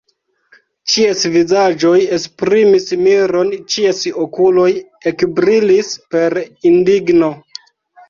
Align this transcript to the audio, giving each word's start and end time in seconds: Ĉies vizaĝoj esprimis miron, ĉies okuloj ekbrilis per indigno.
Ĉies 0.93 1.25
vizaĝoj 1.35 1.99
esprimis 2.17 2.89
miron, 3.03 3.53
ĉies 3.75 4.03
okuloj 4.27 4.67
ekbrilis 5.15 5.97
per 6.17 6.41
indigno. 6.75 7.35